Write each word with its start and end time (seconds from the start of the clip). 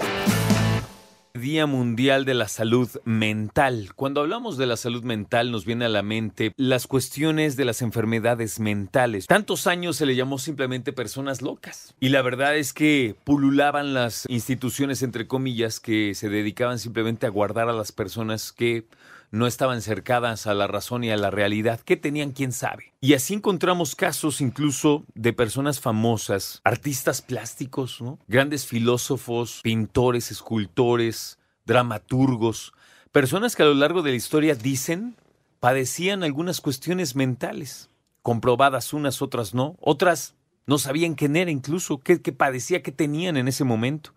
Día 1.35 1.67
Mundial 1.67 2.25
de 2.25 2.33
la 2.33 2.49
Salud 2.49 2.89
Mental. 3.05 3.91
Cuando 3.95 4.23
hablamos 4.23 4.57
de 4.57 4.65
la 4.65 4.79
salud 4.79 5.05
mental 5.05 5.51
nos 5.51 5.67
viene 5.67 5.85
a 5.85 5.91
la 5.91 6.03
mente 6.03 6.55
las 6.57 6.87
cuestiones 6.87 7.59
de 7.59 7.67
las 7.67 7.83
enfermedades 7.83 8.61
mentales. 8.61 9.27
Tantos 9.27 9.67
años 9.67 9.97
se 9.97 10.07
le 10.07 10.17
llamó 10.17 10.39
simplemente 10.39 10.95
personas 10.95 11.43
locas. 11.43 11.95
Y 12.01 12.09
la 12.09 12.23
verdad 12.23 12.57
es 12.57 12.73
que 12.73 13.15
pululaban 13.25 13.93
las 13.93 14.25
instituciones, 14.31 15.03
entre 15.03 15.27
comillas, 15.27 15.81
que 15.81 16.15
se 16.15 16.31
dedicaban 16.31 16.79
simplemente 16.79 17.27
a 17.27 17.31
guardar 17.31 17.69
a 17.69 17.75
las 17.75 17.93
personas 17.93 18.53
que 18.53 18.87
no 19.31 19.47
estaban 19.47 19.81
cercadas 19.83 20.47
a 20.47 20.55
la 20.55 20.67
razón 20.67 21.05
y 21.05 21.11
a 21.11 21.17
la 21.17 21.31
realidad. 21.31 21.81
¿Qué 21.81 21.97
tenían? 21.97 22.33
¿Quién 22.33 22.53
sabe? 22.53 22.93
Y 23.01 23.15
así 23.15 23.35
encontramos 23.35 23.95
casos 23.95 24.41
incluso 24.41 25.05
de 25.15 25.33
personas 25.33 25.81
famosas, 25.81 26.61
artistas 26.65 27.23
plásticos, 27.23 28.03
grandes 28.27 28.67
filósofos, 28.67 29.61
pintores, 29.63 30.31
escultores, 30.31 31.39
dramaturgos, 31.65 32.73
personas 33.13 33.55
que 33.55 33.63
a 33.63 33.67
lo 33.67 33.75
largo 33.75 34.03
de 34.03 34.11
la 34.11 34.17
historia 34.17 34.55
dicen 34.55 35.17
padecían 35.61 36.25
algunas 36.25 36.61
cuestiones 36.61 37.15
mentales, 37.15 37.91
comprobadas 38.23 38.93
unas, 38.93 39.23
otras 39.23 39.55
no, 39.55 39.77
otras 39.81 40.35
no 40.67 40.79
sabían 40.79 41.15
quién 41.15 41.37
era 41.37 41.51
incluso, 41.51 41.99
qué, 42.01 42.21
qué 42.23 42.33
padecía, 42.33 42.83
qué 42.83 42.93
tenían 42.93 43.37
en 43.37 43.49
ese 43.49 43.65
momento. 43.65 44.13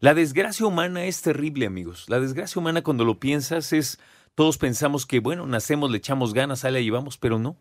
La 0.00 0.12
desgracia 0.12 0.66
humana 0.66 1.06
es 1.06 1.22
terrible, 1.22 1.64
amigos. 1.64 2.04
La 2.08 2.20
desgracia 2.20 2.60
humana, 2.60 2.82
cuando 2.82 3.04
lo 3.04 3.18
piensas, 3.18 3.72
es. 3.72 3.98
Todos 4.34 4.58
pensamos 4.58 5.06
que, 5.06 5.20
bueno, 5.20 5.46
nacemos, 5.46 5.90
le 5.90 5.98
echamos 5.98 6.34
ganas, 6.34 6.64
ahí 6.64 6.72
la 6.72 6.80
llevamos, 6.80 7.18
pero 7.18 7.38
no. 7.38 7.56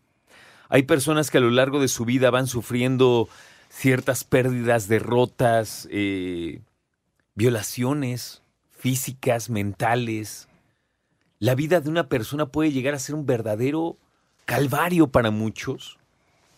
Hay 0.69 0.83
personas 0.83 1.29
que 1.29 1.37
a 1.37 1.41
lo 1.41 1.51
largo 1.51 1.79
de 1.79 1.87
su 1.87 2.05
vida 2.05 2.31
van 2.31 2.47
sufriendo 2.47 3.29
ciertas 3.69 4.23
pérdidas, 4.23 4.87
derrotas, 4.87 5.87
eh, 5.91 6.61
violaciones 7.35 8.41
físicas, 8.71 9.49
mentales. 9.49 10.47
La 11.39 11.55
vida 11.55 11.79
de 11.79 11.89
una 11.89 12.09
persona 12.09 12.47
puede 12.47 12.71
llegar 12.71 12.93
a 12.93 12.99
ser 12.99 13.15
un 13.15 13.25
verdadero 13.25 13.97
calvario 14.45 15.07
para 15.07 15.31
muchos. 15.31 15.99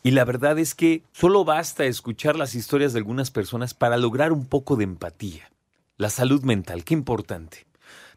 Y 0.01 0.11
la 0.11 0.25
verdad 0.25 0.59
es 0.59 0.75
que 0.75 1.03
solo 1.11 1.45
basta 1.45 1.85
escuchar 1.85 2.35
las 2.35 2.55
historias 2.55 2.93
de 2.93 2.99
algunas 2.99 3.31
personas 3.31 3.73
para 3.73 3.97
lograr 3.97 4.31
un 4.31 4.45
poco 4.45 4.75
de 4.75 4.83
empatía. 4.83 5.51
La 5.97 6.09
salud 6.09 6.43
mental, 6.43 6.83
qué 6.83 6.93
importante. 6.93 7.65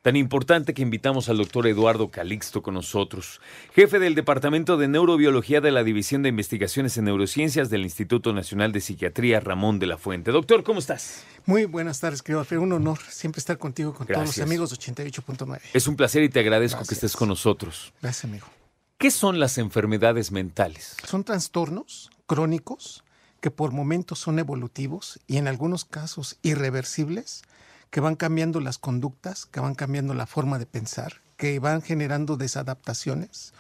Tan 0.02 0.14
importante 0.14 0.74
que 0.74 0.82
invitamos 0.82 1.28
al 1.28 1.38
doctor 1.38 1.66
Eduardo 1.66 2.10
Calixto 2.10 2.62
con 2.62 2.74
nosotros, 2.74 3.40
jefe 3.74 3.98
del 3.98 4.14
Departamento 4.14 4.76
de 4.76 4.86
Neurobiología 4.86 5.60
de 5.60 5.72
la 5.72 5.82
División 5.82 6.22
de 6.22 6.28
Investigaciones 6.28 6.96
en 6.96 7.06
Neurociencias 7.06 7.68
del 7.68 7.82
Instituto 7.82 8.32
Nacional 8.32 8.70
de 8.70 8.80
Psiquiatría 8.80 9.40
Ramón 9.40 9.78
de 9.78 9.86
la 9.86 9.98
Fuente. 9.98 10.30
Doctor, 10.30 10.62
¿cómo 10.62 10.78
estás? 10.78 11.24
Muy 11.46 11.64
buenas 11.64 11.98
tardes, 11.98 12.22
querido 12.22 12.40
Alfredo. 12.40 12.62
Un 12.62 12.72
honor 12.72 12.98
siempre 13.08 13.40
estar 13.40 13.58
contigo, 13.58 13.92
con 13.92 14.06
todos 14.06 14.26
los 14.26 14.38
amigos 14.38 14.70
de 14.70 14.76
88.9. 14.76 15.60
Es 15.74 15.88
un 15.88 15.96
placer 15.96 16.22
y 16.22 16.28
te 16.28 16.40
agradezco 16.40 16.84
que 16.84 16.94
estés 16.94 17.16
con 17.16 17.28
nosotros. 17.28 17.92
Gracias, 18.00 18.24
amigo. 18.24 18.46
¿Qué 18.98 19.10
son 19.10 19.40
las 19.40 19.58
enfermedades 19.58 20.30
mentales? 20.30 20.96
Son 21.04 21.24
trastornos 21.24 22.10
crónicos 22.26 23.04
que 23.40 23.50
por 23.50 23.72
momentos 23.72 24.18
son 24.18 24.38
evolutivos 24.38 25.20
y 25.26 25.36
en 25.38 25.48
algunos 25.48 25.84
casos 25.84 26.38
irreversibles 26.42 27.42
que 27.90 28.00
van 28.00 28.16
cambiando 28.16 28.60
las 28.60 28.78
conductas, 28.78 29.46
que 29.46 29.60
van 29.60 29.74
cambiando 29.74 30.14
la 30.14 30.26
forma 30.26 30.58
de 30.58 30.66
pensar, 30.66 31.20
que 31.36 31.58
van 31.58 31.82
generando 31.82 32.36
desadaptaciones 32.36 33.52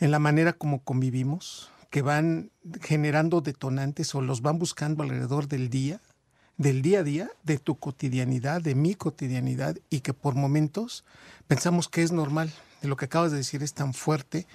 en 0.00 0.10
la 0.10 0.18
manera 0.18 0.52
como 0.52 0.82
convivimos, 0.82 1.70
que 1.90 2.02
van 2.02 2.50
generando 2.82 3.40
detonantes 3.40 4.14
o 4.14 4.20
los 4.20 4.42
van 4.42 4.58
buscando 4.58 5.02
alrededor 5.02 5.46
del 5.46 5.70
día, 5.70 6.00
del 6.56 6.82
día 6.82 7.00
a 7.00 7.02
día, 7.04 7.30
de 7.44 7.58
tu 7.58 7.76
cotidianidad, 7.76 8.60
de 8.60 8.74
mi 8.74 8.94
cotidianidad, 8.94 9.76
y 9.90 10.00
que 10.00 10.12
por 10.12 10.34
momentos 10.34 11.04
pensamos 11.46 11.88
que 11.88 12.02
es 12.02 12.10
normal. 12.10 12.52
Lo 12.82 12.96
que 12.96 13.06
acabas 13.06 13.30
de 13.30 13.38
decir 13.38 13.62
es 13.62 13.74
tan 13.74 13.94
fuerte 13.94 14.46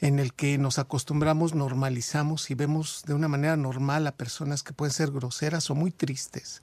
en 0.00 0.18
el 0.18 0.34
que 0.34 0.58
nos 0.58 0.78
acostumbramos, 0.78 1.54
normalizamos 1.54 2.50
y 2.50 2.54
vemos 2.54 3.04
de 3.06 3.14
una 3.14 3.28
manera 3.28 3.56
normal 3.56 4.06
a 4.06 4.12
personas 4.12 4.62
que 4.62 4.74
pueden 4.74 4.92
ser 4.92 5.10
groseras 5.10 5.70
o 5.70 5.74
muy 5.74 5.90
tristes 5.90 6.62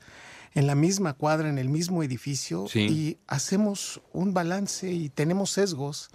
en 0.54 0.68
la 0.68 0.76
misma 0.76 1.14
cuadra, 1.14 1.50
en 1.50 1.58
el 1.58 1.70
mismo 1.70 2.04
edificio, 2.04 2.66
y 2.74 3.18
hacemos 3.28 4.02
un 4.12 4.34
balance 4.34 4.92
y 4.92 5.10
tenemos 5.10 5.52
sesgos 5.52 6.10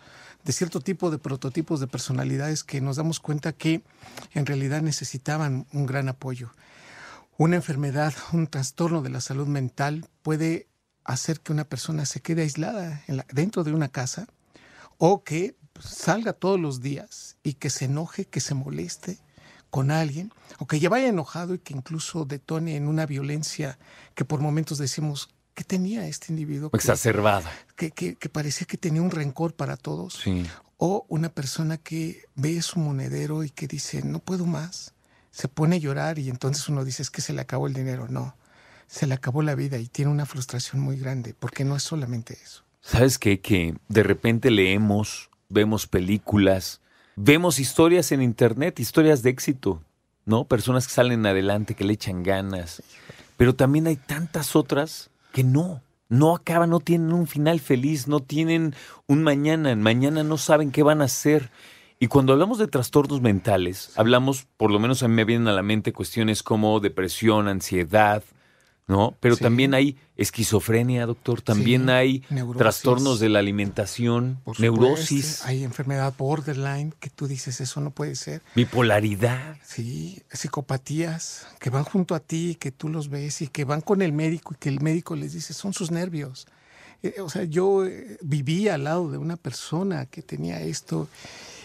de 0.44 0.52
cierto 0.52 0.80
tipo 0.80 1.10
de 1.10 1.18
prototipos 1.18 1.80
de 1.80 1.86
personalidades 1.86 2.62
que 2.62 2.80
nos 2.80 2.96
damos 2.96 3.18
cuenta 3.18 3.52
que 3.52 3.82
en 4.32 4.46
realidad 4.46 4.82
necesitaban 4.82 5.66
un 5.72 5.86
gran 5.86 6.08
apoyo. 6.08 6.52
Una 7.38 7.56
enfermedad, 7.56 8.14
un 8.32 8.46
trastorno 8.46 9.02
de 9.02 9.10
la 9.10 9.20
salud 9.20 9.46
mental 9.46 10.08
puede 10.22 10.68
hacer 11.04 11.40
que 11.40 11.52
una 11.52 11.64
persona 11.64 12.06
se 12.06 12.20
quede 12.20 12.42
aislada 12.42 13.02
dentro 13.32 13.64
de 13.64 13.72
una 13.72 13.88
casa 13.88 14.28
o 14.98 15.24
que 15.24 15.56
salga 15.80 16.32
todos 16.32 16.60
los 16.60 16.80
días 16.80 17.36
y 17.42 17.54
que 17.54 17.70
se 17.70 17.86
enoje, 17.86 18.26
que 18.26 18.40
se 18.40 18.54
moleste, 18.54 19.18
con 19.70 19.90
alguien, 19.90 20.32
o 20.58 20.66
que 20.66 20.80
ya 20.80 20.88
vaya 20.88 21.08
enojado 21.08 21.54
y 21.54 21.58
que 21.58 21.74
incluso 21.74 22.24
detone 22.24 22.76
en 22.76 22.88
una 22.88 23.06
violencia 23.06 23.78
que 24.14 24.24
por 24.24 24.40
momentos 24.40 24.78
decimos, 24.78 25.28
¿qué 25.54 25.64
tenía 25.64 26.06
este 26.06 26.32
individuo? 26.32 26.70
Exacerbada. 26.72 27.50
Que, 27.76 27.90
que, 27.90 28.14
que, 28.14 28.28
parecía 28.28 28.66
que 28.66 28.76
tenía 28.76 29.02
un 29.02 29.10
rencor 29.10 29.54
para 29.54 29.76
todos. 29.76 30.14
Sí. 30.22 30.46
O 30.78 31.06
una 31.08 31.30
persona 31.30 31.78
que 31.78 32.24
ve 32.34 32.60
su 32.62 32.78
monedero 32.78 33.42
y 33.44 33.50
que 33.50 33.66
dice, 33.66 34.02
no 34.02 34.18
puedo 34.18 34.46
más. 34.46 34.92
Se 35.30 35.48
pone 35.48 35.76
a 35.76 35.78
llorar 35.78 36.18
y 36.18 36.30
entonces 36.30 36.68
uno 36.68 36.84
dice, 36.84 37.02
es 37.02 37.10
que 37.10 37.20
se 37.20 37.32
le 37.32 37.40
acabó 37.40 37.66
el 37.66 37.74
dinero. 37.74 38.06
No, 38.08 38.36
se 38.86 39.06
le 39.06 39.14
acabó 39.14 39.42
la 39.42 39.54
vida 39.54 39.78
y 39.78 39.88
tiene 39.88 40.10
una 40.10 40.26
frustración 40.26 40.80
muy 40.80 40.98
grande, 40.98 41.34
porque 41.38 41.64
no 41.64 41.76
es 41.76 41.82
solamente 41.82 42.38
eso. 42.42 42.64
¿Sabes 42.80 43.18
qué? 43.18 43.40
Que 43.40 43.74
de 43.88 44.02
repente 44.02 44.50
leemos, 44.50 45.30
vemos 45.48 45.86
películas, 45.86 46.80
Vemos 47.18 47.58
historias 47.58 48.12
en 48.12 48.20
internet, 48.20 48.78
historias 48.78 49.22
de 49.22 49.30
éxito, 49.30 49.80
¿no? 50.26 50.44
Personas 50.44 50.86
que 50.86 50.92
salen 50.92 51.24
adelante, 51.24 51.74
que 51.74 51.84
le 51.84 51.94
echan 51.94 52.22
ganas. 52.22 52.82
Pero 53.38 53.54
también 53.54 53.86
hay 53.86 53.96
tantas 53.96 54.54
otras 54.54 55.08
que 55.32 55.42
no, 55.42 55.80
no 56.10 56.36
acaban, 56.36 56.68
no 56.68 56.80
tienen 56.80 57.14
un 57.14 57.26
final 57.26 57.58
feliz, 57.58 58.06
no 58.06 58.20
tienen 58.20 58.74
un 59.06 59.22
mañana, 59.22 59.74
mañana 59.76 60.24
no 60.24 60.36
saben 60.36 60.70
qué 60.70 60.82
van 60.82 61.00
a 61.00 61.06
hacer. 61.06 61.50
Y 61.98 62.08
cuando 62.08 62.34
hablamos 62.34 62.58
de 62.58 62.68
trastornos 62.68 63.22
mentales, 63.22 63.92
hablamos, 63.96 64.46
por 64.58 64.70
lo 64.70 64.78
menos 64.78 65.02
a 65.02 65.08
mí 65.08 65.14
me 65.14 65.24
vienen 65.24 65.48
a 65.48 65.54
la 65.54 65.62
mente 65.62 65.94
cuestiones 65.94 66.42
como 66.42 66.80
depresión, 66.80 67.48
ansiedad, 67.48 68.22
¿no? 68.86 69.16
Pero 69.20 69.36
también 69.36 69.74
hay 69.74 69.98
esquizofrenia, 70.16 71.06
doctor, 71.06 71.42
también 71.42 71.90
hay 71.90 72.20
trastornos 72.56 73.18
de 73.18 73.28
la 73.28 73.40
alimentación, 73.40 74.40
neurosis. 74.58 75.44
Hay 75.44 75.64
enfermedad 75.64 76.14
borderline, 76.16 76.92
que 77.00 77.10
tú 77.10 77.26
dices, 77.26 77.60
eso 77.60 77.80
no 77.80 77.90
puede 77.90 78.14
ser. 78.14 78.42
Bipolaridad. 78.54 79.56
Sí, 79.64 80.22
psicopatías, 80.30 81.48
que 81.58 81.70
van 81.70 81.84
junto 81.84 82.14
a 82.14 82.20
ti, 82.20 82.56
que 82.60 82.70
tú 82.70 82.88
los 82.88 83.08
ves 83.08 83.42
y 83.42 83.48
que 83.48 83.64
van 83.64 83.80
con 83.80 84.02
el 84.02 84.12
médico 84.12 84.54
y 84.54 84.56
que 84.56 84.68
el 84.68 84.80
médico 84.80 85.16
les 85.16 85.32
dice, 85.32 85.52
son 85.52 85.72
sus 85.72 85.90
nervios. 85.90 86.46
Eh, 87.02 87.16
o 87.20 87.28
sea, 87.28 87.42
yo 87.42 87.84
eh, 87.84 88.18
vivía 88.22 88.74
al 88.74 88.84
lado 88.84 89.10
de 89.10 89.18
una 89.18 89.36
persona 89.36 90.06
que 90.06 90.22
tenía 90.22 90.60
esto 90.60 91.08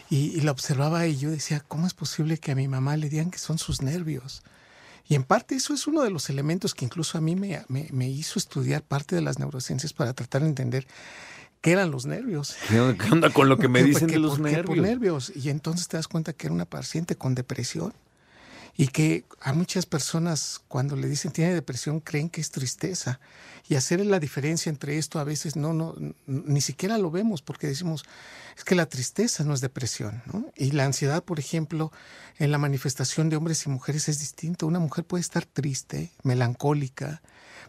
y, 0.10 0.38
y 0.38 0.42
la 0.42 0.52
observaba 0.52 1.06
y 1.06 1.18
yo 1.18 1.30
decía, 1.30 1.64
¿cómo 1.68 1.86
es 1.86 1.94
posible 1.94 2.40
que 2.40 2.52
a 2.52 2.56
mi 2.56 2.68
mamá 2.68 2.98
le 2.98 3.10
digan 3.10 3.30
que 3.30 3.38
son 3.38 3.60
sus 3.60 3.82
nervios? 3.82 4.42
Y 5.12 5.16
en 5.16 5.26
parte 5.26 5.56
eso 5.56 5.74
es 5.74 5.88
uno 5.88 6.04
de 6.04 6.10
los 6.10 6.30
elementos 6.30 6.74
que 6.74 6.86
incluso 6.86 7.18
a 7.18 7.22
mí 7.22 7.36
me, 7.36 7.66
me, 7.68 8.10
hizo 8.10 8.40
estudiar 8.40 8.82
parte 8.82 9.14
de 9.14 9.22
las 9.22 9.40
neurociencias 9.40 9.92
para 9.92 10.14
tratar 10.14 10.44
de 10.44 10.48
entender 10.48 10.88
qué 11.60 11.74
eran 11.74 11.92
los 11.92 12.06
nervios. 12.06 12.56
¿Qué 12.70 12.80
onda 12.80 13.30
con 13.30 13.50
lo 13.50 13.58
que 13.58 13.68
me 13.68 13.84
dicen 13.84 14.08
de 14.08 14.20
los 14.20 14.40
nervios? 14.40 14.78
nervios? 14.78 15.34
Y 15.36 15.50
entonces 15.50 15.90
te 15.90 15.98
das 15.98 16.08
cuenta 16.08 16.32
que 16.32 16.48
era 16.48 16.54
una 16.54 16.64
paciente 16.64 17.18
con 17.18 17.36
depresión 17.36 17.92
y 18.82 18.88
que 18.88 19.26
a 19.42 19.54
muchas 19.54 19.86
personas 19.86 20.60
cuando 20.68 20.96
le 20.96 21.08
dicen 21.08 21.32
tiene 21.32 21.54
depresión 21.54 22.00
creen 22.00 22.32
que 22.32 22.42
es 22.42 22.50
tristeza. 22.50 23.20
Y 23.70 23.76
hacer 23.76 24.04
la 24.04 24.20
diferencia 24.20 24.72
entre 24.72 24.98
esto 24.98 25.20
a 25.20 25.24
veces 25.24 25.56
no 25.56 25.72
no 25.72 25.94
ni 26.26 26.62
siquiera 26.62 26.98
lo 26.98 27.12
vemos 27.12 27.44
porque 27.44 27.68
decimos 27.68 28.04
es 28.58 28.64
que 28.64 28.74
la 28.74 28.88
tristeza 28.88 29.44
no 29.44 29.54
es 29.54 29.62
depresión 29.62 30.24
y 30.56 30.72
la 30.72 30.86
ansiedad 30.86 31.24
por 31.24 31.38
ejemplo 31.38 31.92
en 32.40 32.52
la 32.52 32.58
manifestación 32.58 33.30
de 33.30 33.36
hombres 33.36 33.68
y 33.68 33.70
mujeres 33.70 34.10
es 34.10 34.18
distinto. 34.18 34.66
Una 34.66 34.80
mujer 34.80 35.06
puede 35.06 35.22
estar 35.22 35.46
triste 35.46 36.10
melancólica 36.24 37.22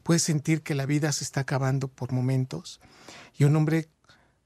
puede 0.04 0.18
sentir 0.18 0.62
que 0.62 0.74
la 0.74 0.86
vida 0.86 1.12
se 1.12 1.24
está 1.24 1.40
acabando 1.40 1.88
por 1.88 2.12
momentos 2.12 2.80
y 3.36 3.44
un 3.44 3.54
hombre 3.54 3.90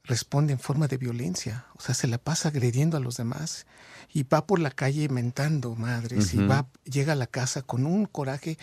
responde 0.07 0.53
en 0.53 0.59
forma 0.59 0.87
de 0.87 0.97
violencia, 0.97 1.65
o 1.75 1.81
sea, 1.81 1.93
se 1.93 2.07
la 2.07 2.17
pasa 2.17 2.49
agrediendo 2.49 2.97
a 2.97 2.99
los 2.99 3.17
demás 3.17 3.67
y 4.11 4.23
va 4.23 4.47
por 4.47 4.59
la 4.59 4.71
calle 4.71 5.09
mentando 5.09 5.75
madres 5.75 6.33
y 6.33 6.37
va 6.37 6.67
llega 6.85 7.13
a 7.13 7.17
la 7.17 7.27
casa 7.27 7.61
con 7.61 7.85
un 7.85 8.05
coraje 8.05 8.57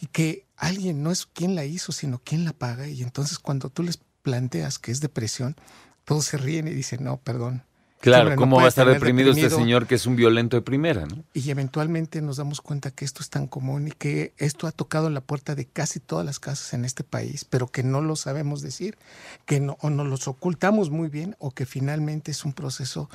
y 0.00 0.06
que 0.06 0.46
alguien 0.56 1.02
no 1.02 1.12
es 1.12 1.26
quien 1.26 1.54
la 1.54 1.64
hizo, 1.64 1.92
sino 1.92 2.18
quien 2.18 2.44
la 2.44 2.52
paga. 2.52 2.88
Y 2.88 3.02
entonces 3.02 3.38
cuando 3.38 3.70
tú 3.70 3.82
les 3.82 4.00
planteas 4.22 4.78
que 4.78 4.90
es 4.90 5.00
depresión, 5.00 5.56
todos 6.04 6.24
se 6.24 6.36
ríen 6.36 6.66
y 6.66 6.72
dicen, 6.72 7.04
"No, 7.04 7.18
perdón, 7.18 7.62
Claro, 8.00 8.36
¿cómo 8.36 8.56
va 8.56 8.64
a 8.64 8.68
estar 8.68 8.86
deprimido, 8.86 9.30
este 9.32 9.50
señor 9.50 9.86
que 9.86 9.96
es 9.96 10.06
un 10.06 10.14
violento 10.14 10.56
de 10.56 10.62
primera? 10.62 11.06
¿no? 11.06 11.24
Y 11.34 11.50
eventualmente 11.50 12.22
nos 12.22 12.36
damos 12.36 12.60
cuenta 12.60 12.90
que 12.90 13.04
esto 13.04 13.22
es 13.22 13.30
tan 13.30 13.46
común 13.46 13.88
y 13.88 13.90
que 13.90 14.32
esto 14.38 14.66
ha 14.66 14.72
tocado 14.72 15.10
la 15.10 15.20
puerta 15.20 15.54
de 15.54 15.66
casi 15.66 15.98
todas 15.98 16.24
las 16.24 16.38
casas 16.38 16.72
en 16.74 16.84
este 16.84 17.02
país, 17.02 17.44
pero 17.44 17.66
que 17.66 17.82
no 17.82 18.00
lo 18.00 18.14
sabemos 18.14 18.62
decir, 18.62 18.98
que 19.46 19.60
no, 19.60 19.76
o 19.80 19.90
nos 19.90 20.06
los 20.06 20.28
ocultamos 20.28 20.90
muy 20.90 21.08
bien 21.08 21.34
o 21.38 21.50
que 21.50 21.66
finalmente 21.66 22.30
es 22.30 22.44
un 22.44 22.52
proceso 22.52 23.10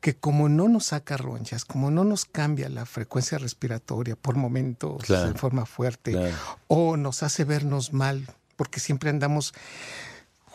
que 0.00 0.14
como 0.14 0.48
no 0.48 0.68
nos 0.68 0.86
saca 0.86 1.16
ronchas, 1.16 1.64
como 1.64 1.90
no 1.90 2.04
nos 2.04 2.26
cambia 2.26 2.68
la 2.68 2.84
frecuencia 2.84 3.38
respiratoria 3.38 4.16
por 4.16 4.36
momentos 4.36 5.06
de 5.08 5.34
forma 5.34 5.64
fuerte 5.64 6.32
o 6.68 6.96
nos 6.96 7.22
hace 7.22 7.44
vernos 7.44 7.92
mal, 7.92 8.26
porque 8.56 8.80
siempre 8.80 9.10
andamos 9.10 9.54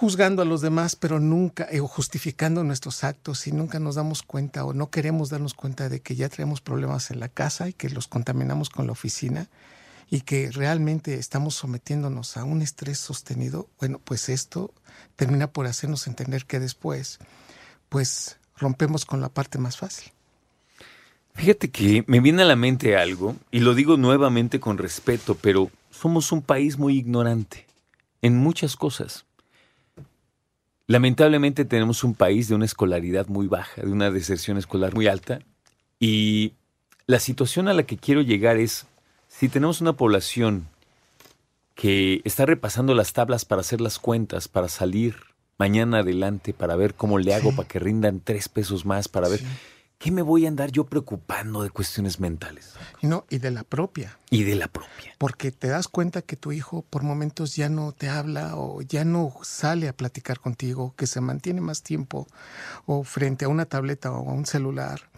juzgando 0.02 0.42
a 0.42 0.46
los 0.46 0.62
demás, 0.62 0.96
pero 0.96 1.20
nunca, 1.20 1.68
eh, 1.70 1.80
o 1.80 1.88
justificando 1.88 2.64
nuestros 2.64 3.04
actos 3.04 3.46
y 3.46 3.52
nunca 3.52 3.78
nos 3.78 3.94
damos 3.94 4.24
cuenta 4.24 4.66
o 4.66 4.74
no 4.74 4.90
queremos 4.90 5.30
darnos 5.30 5.54
cuenta 5.54 5.90
de 5.90 6.00
que 6.00 6.16
ya 6.16 6.28
tenemos 6.28 6.60
problemas 6.60 7.12
en 7.12 7.20
la 7.20 7.30
casa 7.30 7.70
y 7.70 7.74
que 7.74 7.88
los 7.88 8.08
contaminamos 8.08 8.72
con 8.72 8.88
la 8.88 8.94
oficina 8.94 9.48
y 10.10 10.22
que 10.22 10.50
realmente 10.50 11.20
estamos 11.20 11.54
sometiéndonos 11.54 12.36
a 12.36 12.46
un 12.46 12.64
estrés 12.64 12.98
sostenido, 12.98 13.70
bueno, 13.80 14.02
pues 14.04 14.28
esto 14.30 14.74
termina 15.18 15.52
por 15.52 15.68
hacernos 15.68 16.08
entender 16.08 16.48
que 16.48 16.60
después, 16.60 17.20
pues 17.88 18.40
rompemos 18.58 19.06
con 19.06 19.22
la 19.22 19.30
parte 19.30 19.60
más 19.60 19.78
fácil. 19.78 20.12
Fíjate 21.36 21.70
que 21.70 22.04
me 22.08 22.22
viene 22.22 22.42
a 22.42 22.46
la 22.46 22.56
mente 22.56 22.98
algo, 22.98 23.36
y 23.52 23.60
lo 23.60 23.76
digo 23.76 23.98
nuevamente 23.98 24.60
con 24.60 24.80
respeto, 24.80 25.38
pero 25.40 25.70
somos 25.92 26.32
un 26.32 26.42
país 26.42 26.80
muy 26.80 26.98
ignorante 26.98 27.68
en 28.24 28.36
muchas 28.36 28.76
cosas. 28.76 29.26
Lamentablemente 30.92 31.64
tenemos 31.64 32.04
un 32.04 32.16
país 32.16 32.50
de 32.50 32.56
una 32.56 32.66
escolaridad 32.66 33.28
muy 33.28 33.48
baja, 33.48 33.82
de 33.82 33.90
una 33.90 34.12
deserción 34.12 34.58
escolar 34.58 34.94
muy 34.94 35.08
alta, 35.08 35.40
y 36.02 36.52
la 37.08 37.22
situación 37.22 37.70
a 37.70 37.74
la 37.74 37.84
que 37.84 37.96
quiero 37.96 38.20
llegar 38.20 38.58
es, 38.58 38.88
si 39.30 39.48
tenemos 39.48 39.80
una 39.80 39.94
población 39.94 40.68
que 41.76 42.20
está 42.26 42.46
repasando 42.46 42.94
las 42.94 43.14
tablas 43.14 43.46
para 43.46 43.62
hacer 43.62 43.80
las 43.80 44.00
cuentas, 44.00 44.50
para 44.50 44.68
salir 44.68 45.16
mañana 45.58 46.00
adelante, 46.00 46.52
para 46.52 46.76
ver 46.76 46.94
cómo 46.94 47.20
le 47.20 47.34
hago 47.36 47.56
para 47.56 47.70
que 47.70 47.80
rindan 47.80 48.20
tres 48.20 48.50
pesos 48.50 48.86
más, 48.86 49.08
para 49.08 49.30
ver... 49.30 49.40
¿Qué 50.02 50.10
me 50.10 50.24
voy 50.24 50.46
a 50.46 50.48
andar 50.48 50.72
yo 50.72 50.88
preocupando 50.88 51.62
de 51.62 51.70
cuestiones 51.70 52.20
mentales? 52.20 52.74
Y 53.04 53.08
no, 53.08 53.28
y 53.30 53.38
de 53.38 53.52
la 53.52 53.64
propia. 53.64 54.18
Y 54.32 54.44
de 54.46 54.56
la 54.56 54.68
propia. 54.68 55.14
Porque 55.20 55.52
te 55.52 55.68
das 55.68 55.88
cuenta 55.88 56.24
que 56.24 56.36
tu 56.36 56.52
hijo 56.52 56.84
por 56.90 57.04
momentos 57.04 57.56
ya 57.56 57.70
no 57.70 57.92
te 57.92 58.10
habla 58.10 58.56
o 58.56 58.82
ya 58.82 59.06
no 59.06 59.32
sale 59.44 59.88
a 59.88 59.94
platicar 59.96 60.40
contigo, 60.40 60.96
que 60.98 61.06
se 61.06 61.22
mantiene 61.22 61.62
más 61.62 61.84
tiempo 61.84 62.28
o 62.88 63.04
frente 63.04 63.46
a 63.46 63.50
una 63.50 63.66
tableta 63.66 64.12
o 64.12 64.28
a 64.28 64.34
un 64.34 64.48
celular, 64.48 65.12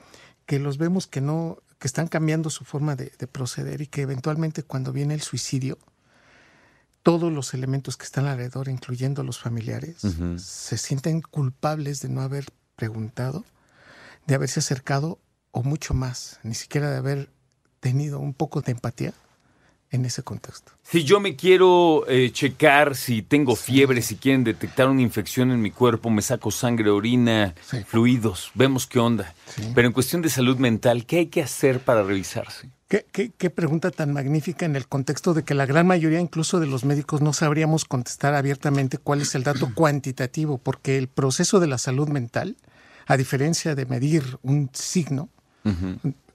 que 0.45 0.59
los 0.59 0.77
vemos 0.77 1.07
que 1.07 1.21
no, 1.21 1.59
que 1.79 1.87
están 1.87 2.09
cambiando 2.09 2.49
su 2.49 2.65
forma 2.65 2.97
de, 2.97 3.09
proceder 3.31 3.79
y 3.79 3.87
que 3.87 4.01
eventualmente 4.01 4.63
cuando 4.63 4.91
viene 4.91 5.13
el 5.13 5.21
suicidio, 5.21 5.77
todos 7.03 7.31
los 7.31 7.53
elementos 7.53 7.95
que 7.95 8.03
están 8.03 8.25
alrededor, 8.25 8.67
incluyendo 8.67 9.23
los 9.23 9.39
familiares, 9.39 10.01
se 10.35 10.77
sienten 10.77 11.21
culpables 11.21 12.01
de 12.01 12.09
no 12.09 12.19
haber 12.19 12.47
preguntado 12.75 13.45
de 14.27 14.35
haberse 14.35 14.59
acercado 14.59 15.19
o 15.51 15.63
mucho 15.63 15.93
más, 15.93 16.39
ni 16.43 16.55
siquiera 16.55 16.89
de 16.89 16.97
haber 16.97 17.29
tenido 17.79 18.19
un 18.19 18.33
poco 18.33 18.61
de 18.61 18.71
empatía 18.71 19.13
en 19.93 20.05
ese 20.05 20.23
contexto. 20.23 20.71
Si 20.81 21.03
yo 21.03 21.19
me 21.19 21.35
quiero 21.35 22.05
eh, 22.07 22.31
checar 22.31 22.95
si 22.95 23.21
tengo 23.21 23.55
fiebre, 23.55 24.01
si 24.01 24.15
quieren 24.15 24.43
detectar 24.43 24.89
una 24.89 25.01
infección 25.01 25.51
en 25.51 25.61
mi 25.61 25.69
cuerpo, 25.69 26.09
me 26.09 26.23
saco 26.23 26.49
sangre, 26.49 26.89
orina, 26.89 27.53
fluidos, 27.85 28.51
vemos 28.55 28.87
qué 28.87 28.99
onda. 28.99 29.35
Pero 29.75 29.87
en 29.87 29.93
cuestión 29.93 30.23
de 30.23 30.29
salud 30.29 30.57
mental, 30.57 31.05
¿qué 31.05 31.19
hay 31.19 31.25
que 31.27 31.43
hacer 31.43 31.79
para 31.79 32.03
revisarse? 32.03 32.69
¿Qué, 32.87 33.31
qué, 33.37 33.49
pregunta 33.49 33.89
tan 33.89 34.13
magnífica 34.13 34.65
en 34.65 34.75
el 34.75 34.87
contexto 34.87 35.33
de 35.33 35.43
que 35.43 35.55
la 35.55 35.65
gran 35.65 35.87
mayoría 35.87 36.19
incluso 36.19 36.59
de 36.59 36.67
los 36.67 36.85
médicos 36.85 37.21
no 37.21 37.33
sabríamos 37.33 37.85
contestar 37.85 38.35
abiertamente 38.35 38.99
cuál 38.99 39.21
es 39.21 39.33
el 39.33 39.43
dato 39.43 39.69
cuantitativo, 39.75 40.59
porque 40.59 40.97
el 40.97 41.07
proceso 41.07 41.59
de 41.59 41.67
la 41.67 41.77
salud 41.79 42.07
mental 42.07 42.57
a 43.05 43.17
diferencia 43.17 43.75
de 43.75 43.85
medir 43.85 44.37
un 44.41 44.69
signo, 44.73 45.29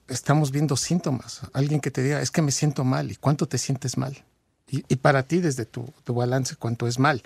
estamos 0.07 0.51
viendo 0.51 0.75
síntomas. 0.75 1.41
Alguien 1.53 1.79
que 1.79 1.91
te 1.91 2.03
diga, 2.03 2.21
es 2.21 2.31
que 2.31 2.41
me 2.41 2.51
siento 2.51 2.83
mal, 2.83 3.11
¿y 3.11 3.15
cuánto 3.15 3.47
te 3.47 3.57
sientes 3.57 3.97
mal? 3.97 4.23
Y, 4.71 4.97
para 4.97 5.23
ti, 5.23 5.39
desde 5.39 5.65
tu, 5.65 5.91
balance, 6.05 6.55
cuánto 6.55 6.87
es 6.87 6.99
mal. 6.99 7.23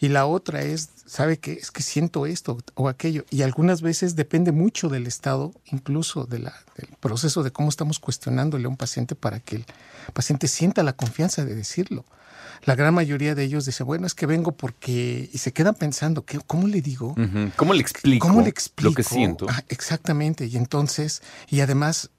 Y 0.00 0.08
la 0.08 0.24
otra 0.24 0.62
es, 0.62 0.88
sabe 1.04 1.36
que 1.36 1.52
es 1.52 1.70
que 1.70 1.82
siento 1.82 2.24
esto 2.24 2.56
o 2.74 2.88
aquello. 2.88 3.26
Y 3.28 3.42
algunas 3.42 3.82
veces 3.82 4.16
depende 4.16 4.52
mucho 4.52 4.88
del 4.88 5.06
estado, 5.06 5.52
incluso 5.66 6.24
de 6.24 6.38
la, 6.38 6.54
del 6.78 6.88
proceso 6.98 7.42
de 7.42 7.50
cómo 7.50 7.68
estamos 7.68 7.98
cuestionándole 7.98 8.64
a 8.64 8.68
un 8.70 8.78
paciente 8.78 9.14
para 9.14 9.38
que 9.38 9.56
el 9.56 9.66
paciente 10.14 10.48
sienta 10.48 10.82
la 10.82 10.94
confianza 10.94 11.44
de 11.44 11.54
decirlo 11.54 12.06
la 12.64 12.74
gran 12.74 12.94
mayoría 12.94 13.34
de 13.34 13.44
ellos 13.44 13.64
dice, 13.66 13.82
bueno, 13.82 14.06
es 14.06 14.14
que 14.14 14.26
vengo 14.26 14.52
porque... 14.52 15.28
Y 15.32 15.38
se 15.38 15.52
quedan 15.52 15.74
pensando, 15.74 16.24
¿qué, 16.24 16.38
¿cómo 16.46 16.66
le 16.66 16.82
digo? 16.82 17.14
¿Cómo 17.56 17.74
le 17.74 17.80
explico? 17.80 18.26
¿Cómo 18.26 18.42
le 18.42 18.48
explico? 18.48 18.90
Lo 18.90 18.94
que 18.94 19.02
siento. 19.02 19.46
Ah, 19.48 19.64
exactamente. 19.68 20.46
Y 20.46 20.56
entonces, 20.56 21.22
y 21.48 21.60
además, 21.60 22.10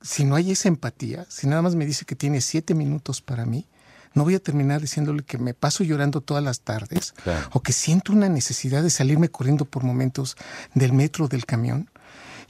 si 0.00 0.24
no 0.24 0.34
hay 0.34 0.50
esa 0.50 0.68
empatía, 0.68 1.26
si 1.28 1.46
nada 1.46 1.62
más 1.62 1.74
me 1.74 1.86
dice 1.86 2.04
que 2.04 2.16
tiene 2.16 2.40
siete 2.40 2.74
minutos 2.74 3.20
para 3.20 3.46
mí, 3.46 3.66
no 4.12 4.24
voy 4.24 4.34
a 4.34 4.40
terminar 4.40 4.80
diciéndole 4.80 5.22
que 5.22 5.38
me 5.38 5.54
paso 5.54 5.84
llorando 5.84 6.20
todas 6.20 6.42
las 6.42 6.60
tardes 6.60 7.14
o 7.52 7.62
que 7.62 7.72
siento 7.72 8.12
una 8.12 8.28
necesidad 8.28 8.82
de 8.82 8.90
salirme 8.90 9.28
corriendo 9.28 9.64
por 9.64 9.84
momentos 9.84 10.36
del 10.74 10.92
metro 10.92 11.28
del 11.28 11.46
camión. 11.46 11.88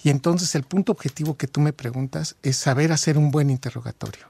Y 0.02 0.08
entonces 0.08 0.54
el 0.54 0.62
punto 0.62 0.92
objetivo 0.92 1.36
que 1.36 1.46
tú 1.46 1.60
me 1.60 1.74
preguntas 1.74 2.36
es 2.42 2.56
saber 2.56 2.92
hacer 2.92 3.18
un 3.18 3.30
buen 3.30 3.50
interrogatorio. 3.50 4.26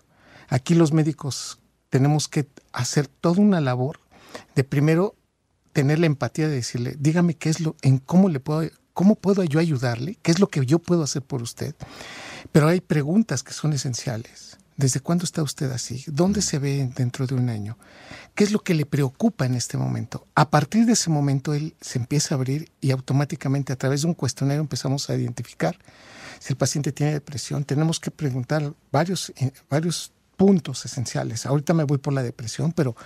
Aquí 0.48 0.74
los 0.74 0.92
médicos 0.92 1.59
tenemos 1.90 2.28
que 2.28 2.48
hacer 2.72 3.08
toda 3.08 3.42
una 3.42 3.60
labor 3.60 4.00
de 4.54 4.64
primero 4.64 5.14
tener 5.72 5.98
la 5.98 6.06
empatía 6.06 6.48
de 6.48 6.54
decirle, 6.54 6.96
dígame 6.98 7.34
qué 7.34 7.50
es 7.50 7.60
lo, 7.60 7.76
en 7.82 7.98
cómo 7.98 8.28
le 8.28 8.40
puedo, 8.40 8.68
cómo 8.94 9.14
puedo 9.14 9.44
yo 9.44 9.60
ayudarle, 9.60 10.16
qué 10.22 10.30
es 10.30 10.40
lo 10.40 10.48
que 10.48 10.64
yo 10.64 10.78
puedo 10.78 11.02
hacer 11.02 11.22
por 11.22 11.42
usted. 11.42 11.74
Pero 12.52 12.68
hay 12.68 12.80
preguntas 12.80 13.42
que 13.42 13.52
son 13.52 13.72
esenciales. 13.72 14.56
¿Desde 14.76 15.00
cuándo 15.00 15.24
está 15.24 15.42
usted 15.42 15.70
así? 15.72 16.04
¿Dónde 16.06 16.40
se 16.40 16.58
ve 16.58 16.90
dentro 16.96 17.26
de 17.26 17.34
un 17.34 17.50
año? 17.50 17.76
¿Qué 18.34 18.44
es 18.44 18.50
lo 18.50 18.60
que 18.60 18.72
le 18.72 18.86
preocupa 18.86 19.44
en 19.44 19.54
este 19.54 19.76
momento? 19.76 20.26
A 20.34 20.48
partir 20.48 20.86
de 20.86 20.94
ese 20.94 21.10
momento 21.10 21.52
él 21.52 21.74
se 21.82 21.98
empieza 21.98 22.34
a 22.34 22.38
abrir 22.38 22.70
y 22.80 22.90
automáticamente 22.90 23.74
a 23.74 23.76
través 23.76 24.02
de 24.02 24.08
un 24.08 24.14
cuestionario 24.14 24.62
empezamos 24.62 25.10
a 25.10 25.16
identificar 25.16 25.76
si 26.38 26.54
el 26.54 26.56
paciente 26.56 26.92
tiene 26.92 27.12
depresión. 27.12 27.64
Tenemos 27.64 28.00
que 28.00 28.10
preguntar 28.10 28.72
varios, 28.90 29.34
eh, 29.36 29.52
varios 29.68 30.12
puntos 30.40 30.86
esenciales. 30.86 31.44
Ahorita 31.44 31.74
me 31.74 31.84
voy 31.84 31.98
por 31.98 32.14
la 32.14 32.22
depresión, 32.22 32.72
pero 32.72 32.96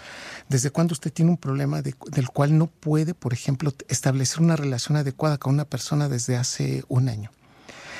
¿desde 0.49 0.71
cuándo 0.71 0.93
usted 0.93 1.13
tiene 1.13 1.33
un 1.33 1.37
problema 1.37 1.83
del 1.83 2.29
cual 2.33 2.57
no 2.57 2.69
puede, 2.69 3.13
por 3.13 3.33
ejemplo, 3.33 3.75
establecer 3.89 4.41
una 4.41 4.55
relación 4.55 4.97
adecuada 4.97 5.37
con 5.37 5.53
una 5.53 5.65
persona 5.65 6.09
desde 6.09 6.37
hace 6.37 6.85
un 6.87 7.09
año? 7.09 7.33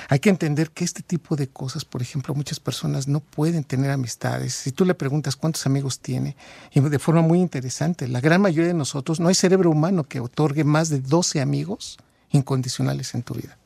Hay 0.09 0.21
que 0.21 0.31
entender 0.31 0.71
que 0.71 0.85
este 0.85 1.03
tipo 1.03 1.35
de 1.35 1.49
cosas, 1.49 1.85
por 1.85 2.01
ejemplo, 2.01 2.33
muchas 2.33 2.61
personas 2.61 3.09
no 3.09 3.19
pueden 3.19 3.65
tener 3.65 3.91
amistades. 3.91 4.55
Si 4.55 4.71
tú 4.71 4.85
le 4.85 4.95
preguntas 4.95 5.35
cuántos 5.35 5.67
amigos 5.67 5.99
tiene, 5.99 6.37
y 6.71 6.79
de 6.79 6.99
forma 7.01 7.21
muy 7.21 7.41
interesante, 7.41 8.07
la 8.07 8.21
gran 8.21 8.41
mayoría 8.41 8.69
de 8.69 8.75
nosotros, 8.75 9.19
no 9.19 9.27
hay 9.27 9.35
cerebro 9.35 9.69
humano 9.69 10.05
que 10.05 10.21
otorgue 10.21 10.63
más 10.63 10.91
de 10.91 11.01
12 11.01 11.41
amigos 11.41 11.99
incondicionales 12.31 13.17
en 13.17 13.25
tu 13.25 13.35
vida. 13.35 13.59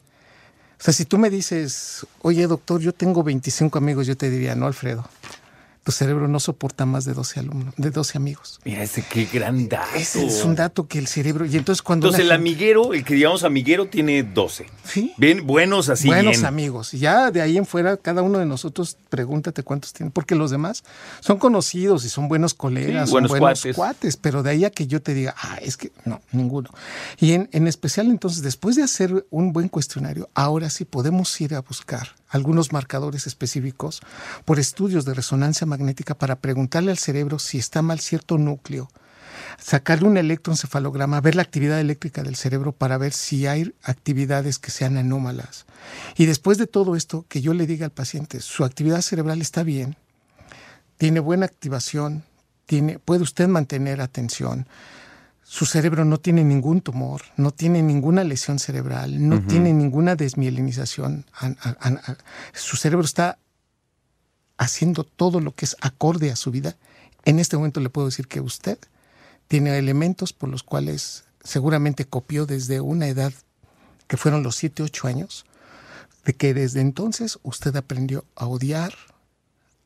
O 0.80 0.82
sea, 0.82 0.94
si 0.94 1.04
tú 1.04 1.18
me 1.18 1.28
dices, 1.28 2.06
oye 2.22 2.46
doctor, 2.46 2.80
yo 2.80 2.94
tengo 2.94 3.22
25 3.22 3.76
amigos, 3.76 4.06
yo 4.06 4.16
te 4.16 4.30
diría, 4.30 4.54
no, 4.54 4.66
Alfredo, 4.66 5.04
tu 5.88 5.92
cerebro 5.92 6.28
no 6.28 6.38
soporta 6.38 6.84
más 6.84 7.06
de 7.06 7.14
12 7.14 7.40
alumnos, 7.40 7.72
de 7.78 7.90
12 7.90 8.18
amigos. 8.18 8.60
Mira, 8.62 8.82
ese 8.82 9.02
qué 9.08 9.24
gran 9.24 9.70
dato. 9.70 9.96
Ese 9.96 10.26
es 10.26 10.44
un 10.44 10.54
dato 10.54 10.86
que 10.86 10.98
el 10.98 11.06
cerebro. 11.06 11.46
Y 11.46 11.56
entonces 11.56 11.80
cuando. 11.80 12.08
Entonces 12.08 12.26
el 12.26 12.32
amiguero, 12.32 12.92
el 12.92 13.04
que 13.04 13.14
digamos 13.14 13.42
amiguero, 13.42 13.86
tiene 13.88 14.22
12. 14.22 14.66
Sí. 14.84 15.14
Bien, 15.16 15.46
buenos 15.46 15.88
así. 15.88 16.06
Buenos 16.08 16.44
amigos. 16.44 16.92
Ya 16.92 17.30
de 17.30 17.40
ahí 17.40 17.56
en 17.56 17.64
fuera, 17.64 17.96
cada 17.96 18.20
uno 18.20 18.38
de 18.38 18.44
nosotros 18.44 18.98
pregúntate 19.08 19.62
cuántos 19.62 19.94
tiene. 19.94 20.10
Porque 20.10 20.34
los 20.34 20.50
demás 20.50 20.84
son 21.20 21.38
conocidos 21.38 22.04
y 22.04 22.10
son 22.10 22.28
buenos 22.28 22.52
colegas, 22.52 23.08
son 23.08 23.26
buenos, 23.26 23.66
cuates. 23.74 24.18
Pero 24.18 24.42
de 24.42 24.50
ahí 24.50 24.66
a 24.66 24.70
que 24.70 24.86
yo 24.86 25.00
te 25.00 25.14
diga, 25.14 25.34
ah, 25.38 25.56
es 25.62 25.78
que 25.78 25.90
no, 26.04 26.20
ninguno. 26.32 26.68
Y 27.18 27.32
en, 27.32 27.48
en 27.52 27.66
especial, 27.66 28.08
entonces, 28.08 28.42
después 28.42 28.76
de 28.76 28.82
hacer 28.82 29.24
un 29.30 29.54
buen 29.54 29.70
cuestionario, 29.70 30.28
ahora 30.34 30.68
sí 30.68 30.84
podemos 30.84 31.40
ir 31.40 31.54
a 31.54 31.62
buscar 31.62 32.08
algunos 32.28 32.72
marcadores 32.72 33.26
específicos 33.26 34.00
por 34.44 34.58
estudios 34.58 35.04
de 35.04 35.14
resonancia 35.14 35.66
magnética 35.66 36.14
para 36.14 36.36
preguntarle 36.36 36.90
al 36.90 36.98
cerebro 36.98 37.38
si 37.38 37.58
está 37.58 37.82
mal 37.82 38.00
cierto 38.00 38.38
núcleo, 38.38 38.90
sacarle 39.58 40.08
un 40.08 40.16
electroencefalograma, 40.16 41.20
ver 41.20 41.34
la 41.34 41.42
actividad 41.42 41.80
eléctrica 41.80 42.22
del 42.22 42.36
cerebro 42.36 42.72
para 42.72 42.98
ver 42.98 43.12
si 43.12 43.46
hay 43.46 43.74
actividades 43.82 44.58
que 44.58 44.70
sean 44.70 44.96
anómalas. 44.96 45.66
Y 46.16 46.26
después 46.26 46.58
de 46.58 46.66
todo 46.66 46.96
esto, 46.96 47.24
que 47.28 47.40
yo 47.40 47.54
le 47.54 47.66
diga 47.66 47.86
al 47.86 47.92
paciente, 47.92 48.40
su 48.40 48.64
actividad 48.64 49.00
cerebral 49.00 49.40
está 49.40 49.62
bien, 49.62 49.96
tiene 50.96 51.20
buena 51.20 51.46
activación, 51.46 52.24
tiene, 52.66 52.98
puede 52.98 53.22
usted 53.22 53.48
mantener 53.48 54.00
atención, 54.00 54.66
su 55.50 55.64
cerebro 55.64 56.04
no 56.04 56.20
tiene 56.20 56.44
ningún 56.44 56.82
tumor, 56.82 57.22
no 57.38 57.52
tiene 57.52 57.80
ninguna 57.80 58.22
lesión 58.22 58.58
cerebral, 58.58 59.26
no 59.30 59.40
tiene 59.46 59.72
ninguna 59.72 60.14
desmielinización. 60.14 61.24
Su 62.52 62.76
cerebro 62.76 63.06
está 63.06 63.38
haciendo 64.58 65.04
todo 65.04 65.40
lo 65.40 65.54
que 65.54 65.64
es 65.64 65.74
acorde 65.80 66.30
a 66.30 66.36
su 66.36 66.50
vida. 66.50 66.76
En 67.24 67.38
este 67.38 67.56
momento 67.56 67.80
le 67.80 67.88
puedo 67.88 68.08
decir 68.08 68.28
que 68.28 68.42
usted 68.42 68.78
tiene 69.48 69.78
elementos 69.78 70.34
por 70.34 70.50
los 70.50 70.62
cuales 70.62 71.24
seguramente 71.42 72.04
copió 72.04 72.44
desde 72.44 72.82
una 72.82 73.06
edad 73.06 73.32
que 74.06 74.18
fueron 74.18 74.42
los 74.42 74.54
7, 74.54 74.82
8 74.82 75.08
años, 75.08 75.46
de 76.26 76.34
que 76.34 76.52
desde 76.52 76.82
entonces 76.82 77.38
usted 77.42 77.74
aprendió 77.74 78.26
a 78.36 78.46
odiar, 78.46 78.92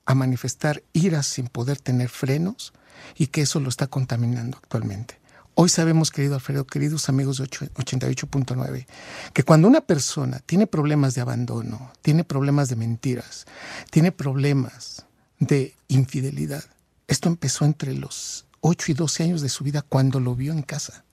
a 0.06 0.16
manifestar 0.16 0.82
iras 0.92 1.26
sin 1.26 1.46
poder 1.46 1.78
tener 1.78 2.08
frenos 2.08 2.72
y 3.14 3.28
que 3.28 3.42
eso 3.42 3.60
lo 3.60 3.68
está 3.68 3.86
contaminando 3.86 4.58
actualmente. 4.58 5.21
Hoy 5.54 5.68
sabemos, 5.68 6.10
querido 6.10 6.34
Alfredo, 6.34 6.66
queridos 6.66 7.08
amigos 7.10 7.38
de 7.38 7.44
88.9, 7.44 8.86
que 9.34 9.42
cuando 9.42 9.68
una 9.68 9.82
persona 9.82 10.40
tiene 10.46 10.66
problemas 10.66 11.14
de 11.14 11.20
abandono, 11.20 11.92
tiene 12.00 12.24
problemas 12.24 12.70
de 12.70 12.76
mentiras, 12.76 13.44
tiene 13.90 14.12
problemas 14.12 15.04
de 15.38 15.74
infidelidad, 15.88 16.64
esto 17.06 17.28
empezó 17.28 17.66
entre 17.66 17.92
los 17.92 18.46
8 18.60 18.92
y 18.92 18.94
12 18.94 19.22
años 19.24 19.42
de 19.42 19.50
su 19.50 19.62
vida 19.64 19.82
cuando 19.82 20.20
lo 20.20 20.34
vio 20.34 20.52
en 20.52 20.62
casa. 20.62 21.04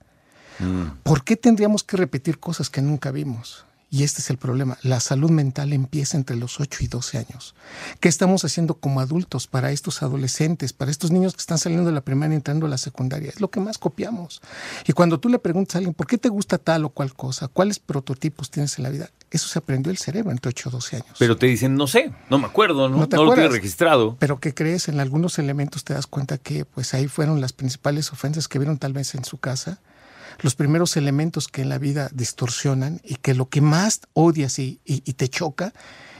Mm. 0.59 1.01
¿Por 1.03 1.25
qué 1.25 1.35
tendríamos 1.35 1.83
que 1.83 1.97
repetir 1.97 2.39
cosas 2.39 2.69
que 2.69 2.81
nunca 2.81 3.11
vimos? 3.11 3.65
Y 3.91 4.03
este 4.03 4.21
es 4.21 4.29
el 4.29 4.37
problema. 4.37 4.77
La 4.83 4.99
salud 4.99 5.31
mental 5.31 5.73
empieza 5.73 6.15
entre 6.15 6.35
los 6.35 6.59
8 6.59 6.83
y 6.83 6.87
12 6.87 7.17
años. 7.17 7.55
¿Qué 7.99 8.07
estamos 8.07 8.45
haciendo 8.45 8.75
como 8.75 8.99
adultos 8.99 9.47
para 9.47 9.71
estos 9.71 10.03
adolescentes, 10.03 10.73
para 10.73 10.91
estos 10.91 11.09
niños 11.09 11.33
que 11.33 11.39
están 11.39 11.57
saliendo 11.57 11.87
de 11.87 11.93
la 11.93 12.01
primaria 12.01 12.33
y 12.33 12.37
entrando 12.37 12.67
a 12.67 12.69
la 12.69 12.77
secundaria? 12.77 13.29
Es 13.29 13.41
lo 13.41 13.49
que 13.49 13.59
más 13.59 13.79
copiamos. 13.79 14.41
Y 14.87 14.93
cuando 14.93 15.19
tú 15.19 15.27
le 15.27 15.39
preguntas 15.39 15.75
a 15.75 15.77
alguien, 15.79 15.95
¿por 15.95 16.05
qué 16.05 16.19
te 16.19 16.29
gusta 16.29 16.59
tal 16.59 16.85
o 16.85 16.89
cual 16.89 17.15
cosa? 17.15 17.47
¿Cuáles 17.47 17.79
prototipos 17.79 18.51
tienes 18.51 18.77
en 18.77 18.83
la 18.83 18.89
vida? 18.91 19.09
Eso 19.31 19.47
se 19.47 19.57
aprendió 19.57 19.91
el 19.91 19.97
cerebro 19.97 20.31
entre 20.31 20.49
8 20.49 20.69
o 20.69 20.71
12 20.73 20.95
años. 20.97 21.15
Pero 21.17 21.37
te 21.37 21.47
dicen, 21.47 21.73
no 21.73 21.87
sé, 21.87 22.13
no 22.29 22.37
me 22.37 22.45
acuerdo, 22.45 22.89
no, 22.89 22.95
no, 22.95 23.01
lo 23.01 23.07
tengo 23.07 23.33
registrado. 23.33 24.17
Pero 24.19 24.39
¿qué 24.39 24.53
crees? 24.53 24.87
En 24.87 24.99
algunos 24.99 25.39
elementos 25.39 25.83
te 25.83 25.95
das 25.95 26.05
cuenta 26.05 26.37
que 26.37 26.63
pues 26.63 26.93
ahí 26.93 27.07
fueron 27.07 27.41
las 27.41 27.53
principales 27.53 28.11
ofensas 28.11 28.47
que 28.47 28.59
vieron 28.59 28.77
tal 28.77 28.93
vez 28.93 29.15
en 29.15 29.25
su 29.25 29.39
casa 29.39 29.79
los 30.41 30.55
primeros 30.55 30.95
elementos 30.97 31.47
que 31.47 31.61
en 31.61 31.69
la 31.69 31.77
vida 31.77 32.09
distorsionan 32.13 33.01
y 33.03 33.15
que 33.15 33.33
lo 33.33 33.49
que 33.49 33.61
más 33.61 34.01
odias 34.13 34.59
y, 34.59 34.79
te 34.85 35.27
choca 35.27 35.73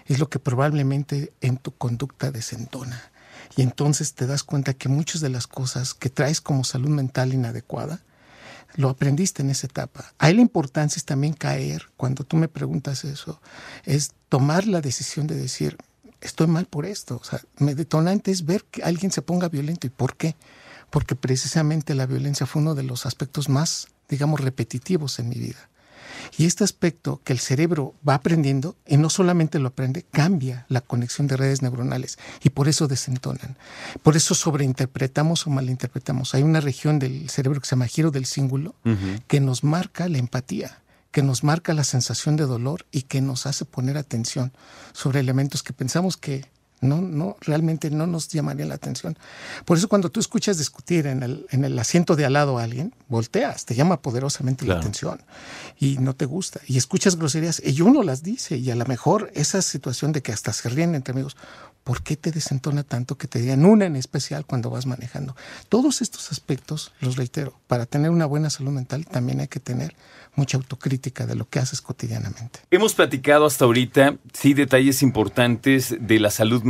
es 0.05 0.19
lo 0.19 0.29
que 0.29 0.39
probablemente 0.39 1.33
en 1.41 1.57
tu 1.57 1.71
conducta 1.71 2.31
desentona. 2.31 3.01
Y 3.55 3.61
entonces 3.61 4.13
te 4.13 4.27
das 4.27 4.43
cuenta 4.43 4.73
que 4.73 4.89
muchas 4.89 5.21
de 5.21 5.29
las 5.29 5.47
cosas 5.47 5.93
que 5.93 6.09
traes 6.09 6.41
como 6.41 6.63
salud 6.63 6.89
mental 6.89 7.33
inadecuada, 7.33 8.01
lo 8.75 8.89
aprendiste 8.89 9.41
en 9.41 9.49
esa 9.49 9.67
etapa. 9.67 10.13
Ahí 10.19 10.33
la 10.35 10.41
importancia 10.41 10.99
es 10.99 11.05
también 11.05 11.33
caer, 11.33 11.89
cuando 11.97 12.23
tú 12.23 12.37
me 12.37 12.47
preguntas 12.47 13.03
eso, 13.03 13.41
es 13.83 14.11
tomar 14.29 14.67
la 14.67 14.81
decisión 14.81 15.25
de 15.25 15.35
decir, 15.35 15.77
estoy 16.21 16.47
mal 16.47 16.65
por 16.65 16.85
esto. 16.85 17.19
O 17.21 17.23
sea, 17.23 17.41
me 17.57 17.73
detonante 17.73 18.31
es 18.31 18.45
ver 18.45 18.63
que 18.65 18.83
alguien 18.83 19.11
se 19.11 19.21
ponga 19.21 19.49
violento. 19.49 19.87
¿Y 19.87 19.89
por 19.89 20.15
qué? 20.15 20.35
Porque 20.89 21.15
precisamente 21.15 21.95
la 21.95 22.05
violencia 22.05 22.45
fue 22.45 22.61
uno 22.61 22.75
de 22.75 22.83
los 22.83 23.05
aspectos 23.05 23.49
más 23.49 23.87
digamos, 24.09 24.41
repetitivos 24.41 25.19
en 25.19 25.29
mi 25.29 25.35
vida. 25.35 25.69
Y 26.37 26.45
este 26.45 26.63
aspecto 26.63 27.21
que 27.23 27.33
el 27.33 27.39
cerebro 27.39 27.95
va 28.07 28.15
aprendiendo, 28.15 28.75
y 28.85 28.97
no 28.97 29.09
solamente 29.09 29.59
lo 29.59 29.69
aprende, 29.69 30.03
cambia 30.03 30.65
la 30.69 30.81
conexión 30.81 31.27
de 31.27 31.37
redes 31.37 31.61
neuronales 31.61 32.17
y 32.43 32.49
por 32.49 32.67
eso 32.67 32.87
desentonan. 32.87 33.57
Por 34.03 34.15
eso 34.15 34.35
sobreinterpretamos 34.35 35.47
o 35.47 35.49
malinterpretamos. 35.49 36.35
Hay 36.35 36.43
una 36.43 36.61
región 36.61 36.99
del 36.99 37.29
cerebro 37.29 37.59
que 37.59 37.67
se 37.67 37.71
llama 37.71 37.87
giro 37.87 38.11
del 38.11 38.25
cíngulo 38.25 38.75
que 39.27 39.39
nos 39.39 39.63
marca 39.63 40.07
la 40.09 40.17
empatía, 40.17 40.81
que 41.11 41.23
nos 41.23 41.43
marca 41.43 41.73
la 41.73 41.83
sensación 41.83 42.35
de 42.35 42.45
dolor 42.45 42.85
y 42.91 43.03
que 43.03 43.21
nos 43.21 43.45
hace 43.45 43.65
poner 43.65 43.97
atención 43.97 44.53
sobre 44.93 45.19
elementos 45.19 45.63
que 45.63 45.73
pensamos 45.73 46.17
que 46.17 46.45
no, 46.81 47.01
no, 47.01 47.37
realmente 47.41 47.89
no 47.89 48.07
nos 48.07 48.27
llamaría 48.29 48.65
la 48.65 48.75
atención. 48.75 49.17
Por 49.65 49.77
eso 49.77 49.87
cuando 49.87 50.09
tú 50.09 50.19
escuchas 50.19 50.57
discutir 50.57 51.07
en 51.07 51.23
el, 51.23 51.45
en 51.51 51.65
el 51.65 51.77
asiento 51.77 52.15
de 52.15 52.25
al 52.25 52.33
lado 52.33 52.57
a 52.57 52.63
alguien, 52.63 52.93
volteas, 53.07 53.65
te 53.65 53.75
llama 53.75 54.01
poderosamente 54.01 54.65
la 54.65 54.77
atención 54.77 55.21
y 55.79 55.97
no 55.99 56.15
te 56.15 56.25
gusta. 56.25 56.59
Y 56.67 56.77
escuchas 56.77 57.15
groserías 57.15 57.61
y 57.65 57.81
uno 57.81 58.03
las 58.03 58.23
dice 58.23 58.57
y 58.57 58.71
a 58.71 58.75
lo 58.75 58.85
mejor 58.85 59.31
esa 59.33 59.61
situación 59.61 60.11
de 60.11 60.21
que 60.21 60.31
hasta 60.31 60.53
se 60.53 60.69
ríen 60.69 60.95
entre 60.95 61.13
amigos, 61.13 61.35
¿por 61.83 62.03
qué 62.03 62.15
te 62.15 62.31
desentona 62.31 62.83
tanto 62.83 63.17
que 63.17 63.27
te 63.27 63.39
digan 63.39 63.65
una 63.65 63.85
en 63.85 63.95
especial 63.95 64.45
cuando 64.45 64.69
vas 64.69 64.85
manejando? 64.85 65.35
Todos 65.69 66.01
estos 66.01 66.31
aspectos, 66.31 66.93
los 67.01 67.15
reitero, 67.15 67.59
para 67.67 67.85
tener 67.85 68.11
una 68.11 68.25
buena 68.25 68.49
salud 68.49 68.71
mental 68.71 69.05
también 69.05 69.39
hay 69.39 69.47
que 69.47 69.59
tener 69.59 69.95
mucha 70.35 70.57
autocrítica 70.57 71.25
de 71.25 71.35
lo 71.35 71.49
que 71.49 71.59
haces 71.59 71.81
cotidianamente. 71.81 72.59
Hemos 72.71 72.93
platicado 72.93 73.45
hasta 73.45 73.65
ahorita, 73.65 74.17
sí, 74.33 74.53
detalles 74.53 75.01
importantes 75.01 75.95
de 75.99 76.19
la 76.19 76.31
salud 76.31 76.63
mental. 76.63 76.68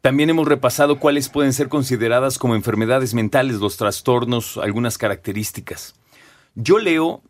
También 0.00 0.30
hemos 0.30 0.46
repasado 0.46 1.00
cuáles 1.00 1.28
pueden 1.28 1.52
ser 1.52 1.68
consideradas 1.68 2.38
como 2.38 2.54
enfermedades 2.54 3.12
mentales, 3.12 3.56
los 3.56 3.76
trastornos, 3.76 4.56
algunas 4.56 4.98
características. 4.98 5.94
Yo 6.54 6.78
leo 6.78 7.22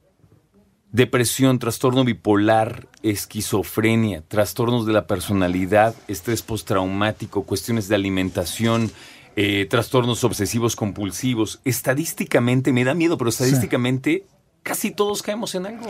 depresión, 0.93 1.59
trastorno 1.59 2.05
bipolar, 2.05 2.87
esquizofrenia, 3.03 4.23
trastornos 4.29 4.87
de 4.87 4.93
la 4.93 5.07
personalidad, 5.07 5.95
estrés 6.09 6.43
postraumático, 6.43 7.45
cuestiones 7.45 7.89
de 7.89 7.95
alimentación, 7.95 8.91
eh, 9.37 9.67
trastornos 9.69 10.25
obsesivos 10.25 10.77
compulsivos. 10.77 11.61
Estadísticamente, 11.65 12.73
me 12.73 12.85
da 12.85 12.95
miedo, 12.95 13.19
pero 13.19 13.31
estadísticamente 13.31 14.25
casi 14.63 14.91
todos 14.91 15.23
caemos 15.23 15.55
en 15.55 15.67
algo. 15.67 15.87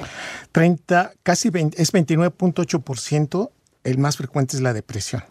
30, 0.52 1.14
casi 1.22 1.50
20, 1.50 1.80
es 1.80 1.92
29.8%, 1.92 3.50
el 3.86 3.98
más 3.98 4.16
frecuente 4.16 4.56
es 4.56 4.62
la 4.62 4.72
depresión. 4.72 5.24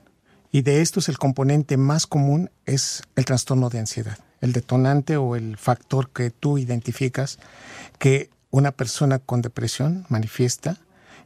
Y 0.52 0.62
de 0.62 0.82
estos 0.82 1.10
el 1.10 1.18
componente 1.18 1.76
más 1.76 2.08
común 2.08 2.50
es 2.66 3.04
el 3.16 3.26
trastorno 3.26 3.70
de 3.70 3.80
ansiedad, 3.80 4.18
el 4.40 4.54
detonante 4.54 5.18
o 5.18 5.36
el 5.36 5.58
factor 5.58 6.10
que 6.10 6.32
tú 6.32 6.58
identificas 6.58 7.40
que 8.00 8.30
una 8.52 8.72
persona 8.72 9.20
con 9.20 9.42
depresión 9.42 10.06
manifiesta 10.08 10.78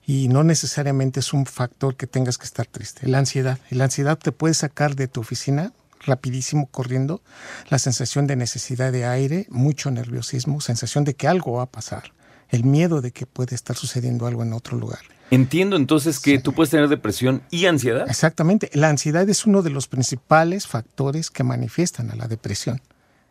y 0.07 0.27
no 0.29 0.43
necesariamente 0.43 1.19
es 1.19 1.31
un 1.31 1.45
factor 1.45 1.95
que 1.95 2.07
tengas 2.07 2.39
que 2.39 2.45
estar 2.45 2.65
triste. 2.65 3.07
La 3.07 3.19
ansiedad. 3.19 3.59
La 3.69 3.83
ansiedad 3.83 4.17
te 4.17 4.31
puede 4.31 4.55
sacar 4.55 4.95
de 4.95 5.07
tu 5.07 5.21
oficina 5.21 5.71
rapidísimo 5.99 6.65
corriendo, 6.67 7.21
la 7.69 7.77
sensación 7.77 8.25
de 8.25 8.35
necesidad 8.35 8.91
de 8.91 9.05
aire, 9.05 9.45
mucho 9.49 9.91
nerviosismo, 9.91 10.61
sensación 10.61 11.03
de 11.03 11.13
que 11.13 11.27
algo 11.27 11.53
va 11.53 11.63
a 11.63 11.65
pasar, 11.67 12.13
el 12.49 12.63
miedo 12.63 13.01
de 13.01 13.11
que 13.11 13.25
puede 13.25 13.55
estar 13.55 13.75
sucediendo 13.75 14.25
algo 14.25 14.43
en 14.43 14.53
otro 14.53 14.77
lugar. 14.77 14.99
Entiendo 15.31 15.75
entonces 15.75 16.19
que 16.19 16.39
tú 16.39 16.53
puedes 16.53 16.71
tener 16.71 16.87
depresión 16.87 17.43
y 17.51 17.67
ansiedad. 17.67 18.09
Exactamente. 18.09 18.69
La 18.73 18.89
ansiedad 18.89 19.29
es 19.29 19.45
uno 19.45 19.61
de 19.61 19.69
los 19.69 19.87
principales 19.87 20.65
factores 20.65 21.29
que 21.29 21.43
manifiestan 21.43 22.09
a 22.09 22.15
la 22.15 22.27
depresión, 22.27 22.81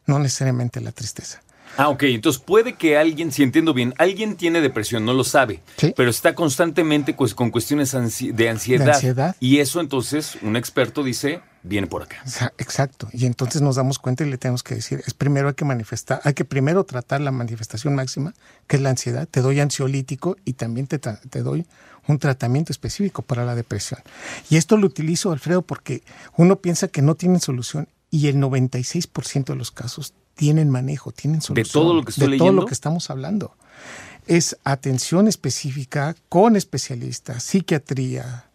no 0.07 0.19
necesariamente 0.19 0.81
la 0.81 0.93
tristeza. 0.93 1.43
Ah, 1.77 1.89
ok. 1.89 2.05
Entonces 2.05 2.41
puede 2.41 2.75
que 2.75 2.97
alguien, 2.97 3.33
si 3.33 3.43
entiendo 3.43 3.75
bien, 3.75 3.95
alguien 3.99 4.37
tiene 4.37 4.61
depresión, 4.61 5.05
no 5.05 5.13
lo 5.13 5.25
sabe, 5.25 5.61
pero 5.97 6.11
está 6.11 6.35
constantemente 6.35 7.15
pues, 7.15 7.35
con 7.35 7.51
cuestiones 7.51 7.93
de 7.93 8.49
ansiedad. 8.49 8.85
de 8.85 8.91
ansiedad. 8.93 9.37
Y 9.41 9.59
eso 9.59 9.81
entonces 9.81 10.39
un 10.43 10.57
experto 10.57 11.03
dice, 11.03 11.41
viene 11.69 11.87
por 11.87 12.03
acá. 12.03 12.17
Exacto. 12.59 13.09
Y 13.13 13.27
entonces 13.27 13.63
nos 13.63 13.77
damos 13.77 13.99
cuenta 13.99 14.25
y 14.25 14.31
le 14.31 14.39
tenemos 14.39 14.63
que 14.63 14.75
decir, 14.75 15.03
es 15.07 15.15
primero 15.15 15.49
hay 15.49 15.55
que 15.55 15.65
manifestar, 15.65 16.21
hay 16.25 16.35
que 16.35 16.45
primero 16.45 16.85
tratar 16.85 17.21
la 17.21 17.31
manifestación 17.31 17.95
máxima, 17.95 18.35
que 18.67 18.77
es 18.77 18.83
la 18.83 18.91
ansiedad. 18.91 19.29
Te 19.31 19.41
doy 19.41 19.61
ansiolítico 19.61 20.37
y 20.45 20.55
también 20.55 20.87
te, 20.87 20.99
te 20.99 21.43
doy 21.43 21.67
un 22.07 22.19
tratamiento 22.19 22.73
específico 22.73 23.23
para 23.23 23.45
la 23.45 23.55
depresión. 23.55 24.01
Y 24.49 24.57
esto 24.57 24.77
lo 24.77 24.87
utilizo, 24.87 25.31
Alfredo, 25.31 25.63
porque 25.63 26.03
uno 26.37 26.57
piensa 26.57 26.89
que 26.89 27.03
no 27.03 27.15
tienen 27.15 27.41
solución 27.41 27.89
y 28.11 28.29
el 28.29 28.37
96% 28.37 29.45
de 29.45 29.55
los 29.55 29.71
casos 29.71 30.15
tienen 30.35 30.71
manejo, 30.71 31.13
tienen 31.13 31.43
solución. 31.43 31.65
De 31.65 31.71
todo 31.71 31.95
lo 31.95 32.03
que 32.03 32.11
estoy 32.11 32.31
de 32.33 32.39
todo 32.39 32.53
lo 32.53 32.65
que 32.65 32.75
estamos 32.75 33.11
hablando. 33.11 33.55
Es 34.27 34.57
atención 34.65 35.29
específica 35.29 36.17
con 36.29 36.57
especialistas, 36.57 37.43
psiquiatría. 37.43 38.48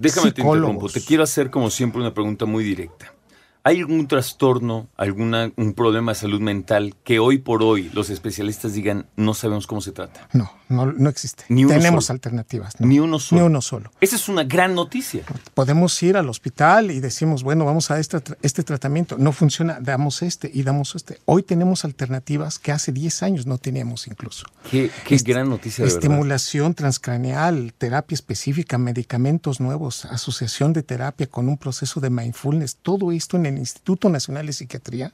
Déjame 0.00 0.32
te 0.32 0.40
interrumpo. 0.40 0.88
Te 0.88 1.02
quiero 1.02 1.22
hacer, 1.22 1.50
como 1.50 1.68
siempre, 1.70 2.00
una 2.00 2.14
pregunta 2.14 2.46
muy 2.46 2.64
directa. 2.64 3.12
¿Hay 3.62 3.80
algún 3.80 4.08
trastorno, 4.08 4.88
alguna, 4.96 5.52
un 5.56 5.74
problema 5.74 6.12
de 6.12 6.18
salud 6.18 6.40
mental 6.40 6.96
que 7.04 7.18
hoy 7.18 7.38
por 7.38 7.62
hoy 7.62 7.90
los 7.92 8.08
especialistas 8.08 8.72
digan 8.72 9.06
no 9.16 9.34
sabemos 9.34 9.66
cómo 9.66 9.82
se 9.82 9.92
trata? 9.92 10.28
No, 10.32 10.50
no, 10.70 10.86
no 10.86 11.10
existe. 11.10 11.44
Ni 11.50 11.66
Tenemos 11.66 12.08
alternativas. 12.08 12.80
Ni 12.80 13.00
uno 13.00 13.18
solo. 13.18 13.42
Ni 13.42 13.46
uno 13.46 13.60
solo. 13.60 13.90
Esa 14.00 14.16
es 14.16 14.28
una 14.30 14.44
gran 14.44 14.74
noticia. 14.74 15.24
Podemos 15.52 16.02
ir 16.02 16.16
al 16.16 16.30
hospital 16.30 16.90
y 16.90 17.00
decimos, 17.00 17.42
bueno, 17.42 17.66
vamos 17.66 17.90
a 17.90 17.98
este, 17.98 18.18
este 18.40 18.62
tratamiento. 18.62 19.16
No 19.18 19.32
funciona, 19.32 19.78
damos 19.78 20.22
este 20.22 20.50
y 20.52 20.62
damos 20.62 20.94
este. 20.94 21.18
Hoy 21.26 21.42
tenemos 21.42 21.84
alternativas 21.84 22.58
que 22.58 22.72
hace 22.72 22.92
10 22.92 23.22
años 23.24 23.46
no 23.46 23.58
teníamos 23.58 24.06
incluso. 24.06 24.46
Qué, 24.70 24.90
qué 25.04 25.16
gran 25.18 25.50
noticia. 25.50 25.84
De 25.84 25.90
estimulación 25.90 26.72
transcraneal, 26.74 27.74
terapia 27.76 28.14
específica, 28.14 28.78
medicamentos 28.78 29.60
nuevos, 29.60 30.06
asociación 30.06 30.72
de 30.72 30.82
terapia 30.82 31.26
con 31.26 31.48
un 31.48 31.58
proceso 31.58 32.00
de 32.00 32.08
mindfulness. 32.08 32.76
Todo 32.76 33.12
esto 33.12 33.36
en 33.36 33.46
el 33.46 33.49
Instituto 33.58 34.08
Nacional 34.08 34.46
de 34.46 34.52
Psiquiatría. 34.52 35.12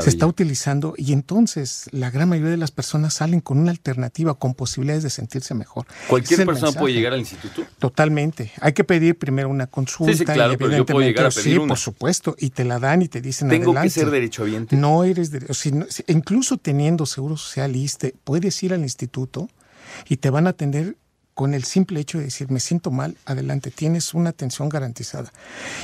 Se 0.00 0.08
está 0.08 0.26
utilizando 0.26 0.94
y 0.96 1.12
entonces 1.12 1.86
la 1.90 2.08
gran 2.08 2.28
mayoría 2.28 2.52
de 2.52 2.56
las 2.56 2.70
personas 2.70 3.14
salen 3.14 3.40
con 3.40 3.58
una 3.58 3.72
alternativa, 3.72 4.34
con 4.34 4.54
posibilidades 4.54 5.02
de 5.02 5.10
sentirse 5.10 5.52
mejor. 5.54 5.86
¿Cualquier 6.06 6.40
el 6.40 6.46
persona 6.46 6.66
mensaje. 6.68 6.80
puede 6.80 6.94
llegar 6.94 7.12
al 7.14 7.18
instituto? 7.18 7.64
Totalmente. 7.80 8.52
Hay 8.60 8.72
que 8.72 8.84
pedir 8.84 9.18
primero 9.18 9.48
una 9.48 9.66
consulta. 9.66 10.12
Sí, 10.12 10.18
sí, 10.18 10.24
claro, 10.24 10.52
y 10.52 10.56
pero 10.58 10.76
yo 10.76 10.86
puedo 10.86 11.00
llegar 11.00 11.26
a 11.26 11.30
pedir 11.30 11.42
sí, 11.54 11.58
una. 11.58 11.68
por 11.68 11.78
supuesto, 11.78 12.36
y 12.38 12.50
te 12.50 12.64
la 12.64 12.78
dan 12.78 13.02
y 13.02 13.08
te 13.08 13.20
dicen 13.20 13.48
¿Tengo 13.48 13.72
adelante. 13.72 13.88
que 13.94 14.00
ser 14.00 14.10
derechohabiente? 14.10 14.76
No 14.76 15.02
eres 15.02 15.32
de, 15.32 15.44
o 15.48 15.54
sea, 15.54 15.72
no- 15.72 15.86
si- 15.90 16.04
incluso 16.06 16.56
teniendo 16.56 17.04
seguro 17.04 17.36
social 17.36 17.74
puedes 18.22 18.62
ir 18.62 18.74
al 18.74 18.82
instituto 18.82 19.48
y 20.08 20.18
te 20.18 20.30
van 20.30 20.46
a 20.46 20.50
atender 20.50 20.96
con 21.34 21.52
el 21.52 21.64
simple 21.64 22.00
hecho 22.00 22.18
de 22.18 22.24
decir 22.24 22.50
me 22.50 22.60
siento 22.60 22.90
mal, 22.90 23.16
adelante, 23.26 23.70
tienes 23.70 24.14
una 24.14 24.30
atención 24.30 24.68
garantizada. 24.68 25.32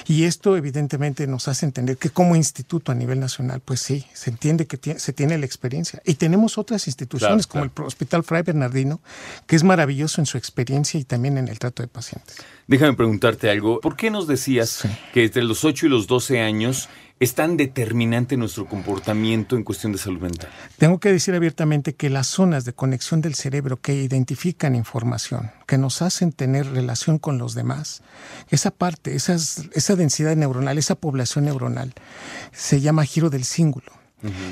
Y 0.07 0.25
esto 0.25 0.57
evidentemente 0.57 1.26
nos 1.26 1.49
hace 1.49 1.66
entender 1.66 1.97
que 1.97 2.11
como 2.11 2.37
instituto 2.37 2.92
a 2.92 2.95
nivel 2.95 3.19
nacional, 3.21 3.61
pues 3.61 3.80
sí, 3.80 4.07
se 4.14 4.30
entiende 4.30 4.66
que 4.66 4.99
se 4.99 5.12
tiene 5.12 5.37
la 5.38 5.47
experiencia. 5.47 6.00
Y 6.04 6.14
tenemos 6.14 6.57
otras 6.59 6.87
instituciones 6.87 7.47
Claro, 7.47 7.71
como 7.75 7.85
el 7.85 7.88
Hospital 7.88 8.23
Fray 8.23 8.42
Bernardino, 8.42 9.00
que 9.47 9.57
es 9.57 9.64
maravilloso 9.64 10.21
en 10.21 10.26
su 10.26 10.38
experiencia 10.38 10.99
y 11.00 11.04
también 11.04 11.37
en 11.38 11.49
el 11.49 11.59
trato 11.59 11.83
de 11.83 11.88
pacientes. 11.88 12.37
Déjame 12.66 12.95
preguntarte 12.95 13.50
algo. 13.50 13.80
¿Por 13.80 13.97
qué 13.97 14.11
nos 14.11 14.26
decías 14.28 14.71
Sí. 14.71 14.88
que 15.12 15.25
entre 15.25 15.42
los 15.42 15.64
8 15.64 15.87
y 15.87 15.88
los 15.88 16.07
12 16.07 16.40
años 16.40 16.88
es 17.21 17.35
tan 17.35 17.59
determinante 17.59 18.39
nuestro 18.39 18.65
comportamiento 18.67 19.55
en 19.55 19.62
cuestión 19.62 19.93
de 19.93 19.99
salud 19.99 20.23
mental? 20.23 20.49
Tengo 20.79 20.99
que 20.99 21.12
decir 21.12 21.35
abiertamente 21.35 21.95
que 21.95 22.09
las 22.09 22.27
zonas 22.27 22.65
de 22.65 22.73
conexión 22.73 23.21
del 23.21 23.35
cerebro 23.35 23.77
que 23.77 23.95
identifican 23.95 24.75
información, 24.75 25.50
que 25.67 25.77
nos 25.77 26.00
hacen 26.00 26.33
tener 26.33 26.67
relación 26.73 27.19
con 27.19 27.37
los 27.37 27.55
demás, 27.55 28.03
esa 28.49 28.71
parte, 28.71 29.15
esa 29.15 29.97
densidad 29.97 30.35
neuronal, 30.35 30.79
esa 30.79 30.95
población 30.95 31.45
neuronal, 31.45 31.93
se 32.53 32.81
llama 32.81 33.05
giro 33.05 33.29
del 33.29 33.45
cíngulo. 33.45 34.00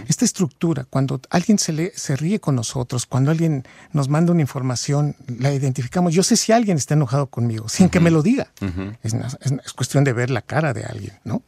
Esta 0.08 0.24
estructura, 0.24 0.84
cuando 0.88 1.20
alguien 1.30 1.58
se, 1.58 1.72
le, 1.72 1.92
se 1.94 2.16
ríe 2.16 2.40
con 2.40 2.54
nosotros, 2.54 3.06
cuando 3.06 3.30
alguien 3.30 3.64
nos 3.92 4.08
manda 4.08 4.32
una 4.32 4.40
información, 4.40 5.16
la 5.26 5.52
identificamos. 5.52 6.14
Yo 6.14 6.22
sé 6.22 6.36
si 6.36 6.52
alguien 6.52 6.76
está 6.76 6.94
enojado 6.94 7.26
conmigo, 7.26 7.68
sin 7.68 7.88
que 7.88 8.00
me 8.00 8.10
lo 8.10 8.22
diga. 8.22 8.48
es, 9.02 9.14
cuestión 9.74 10.04
de 10.04 10.12
ver 10.12 10.30
la 10.30 10.42
cara 10.42 10.72
de 10.72 10.84
alguien, 10.84 11.14
¿no? 11.24 11.42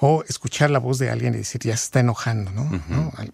O 0.00 0.24
escuchar 0.28 0.70
la 0.70 0.78
voz 0.78 0.98
de 0.98 1.10
alguien 1.10 1.34
y 1.34 1.38
decir, 1.38 1.60
ya 1.62 1.76
se 1.76 1.84
está 1.84 2.00
enojando, 2.00 2.50
¿no? 2.52 2.68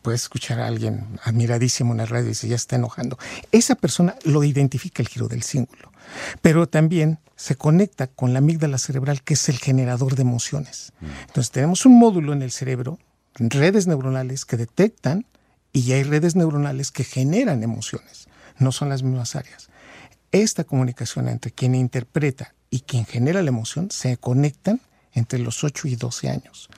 Puedes 0.02 0.22
escuchar 0.22 0.60
a 0.60 0.66
alguien 0.66 1.06
admiradísimo 1.24 1.92
en 1.92 1.98
la 1.98 2.06
radio 2.06 2.26
y 2.26 2.28
decir, 2.28 2.50
ya 2.50 2.58
se 2.58 2.62
está 2.62 2.76
enojando. 2.76 3.18
Esa 3.52 3.74
persona 3.74 4.16
lo 4.24 4.44
identifica 4.44 5.02
el 5.02 5.08
giro 5.08 5.28
del 5.28 5.42
cíngulo. 5.42 5.92
Pero 6.40 6.68
también 6.68 7.18
se 7.36 7.56
conecta 7.56 8.06
con 8.06 8.32
la 8.32 8.38
amígdala 8.38 8.78
cerebral, 8.78 9.22
que 9.22 9.34
es 9.34 9.48
el 9.48 9.58
generador 9.58 10.14
de 10.14 10.22
emociones. 10.22 10.92
Entonces 11.26 11.50
tenemos 11.50 11.84
un 11.86 11.98
módulo 11.98 12.32
en 12.32 12.42
el 12.42 12.50
cerebro 12.50 12.98
redes 13.38 13.86
neuronales 13.86 14.44
que 14.44 14.56
detectan 14.56 15.26
y 15.72 15.92
hay 15.92 16.02
redes 16.02 16.36
neuronales 16.36 16.90
que 16.90 17.04
generan 17.04 17.62
emociones. 17.62 18.28
No 18.58 18.72
son 18.72 18.88
las 18.88 19.02
mismas 19.02 19.36
áreas. 19.36 19.68
Esta 20.32 20.64
comunicación 20.64 21.28
entre 21.28 21.52
quien 21.52 21.74
interpreta 21.74 22.54
y 22.70 22.80
quien 22.80 23.04
genera 23.04 23.42
la 23.42 23.48
emoción 23.48 23.90
se 23.90 24.16
conectan 24.16 24.80
entre 25.12 25.38
los 25.38 25.64
8 25.64 25.88
y 25.88 25.96
12 25.96 26.28
años. 26.28 26.68